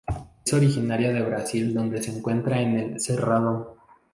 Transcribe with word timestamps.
Es 0.43 0.51
originaria 0.51 1.13
de 1.13 1.21
Brasil 1.21 1.75
donde 1.75 2.01
se 2.01 2.09
encuentra 2.17 2.59
en 2.59 2.75
el 2.75 2.99
Cerrado. 2.99 3.77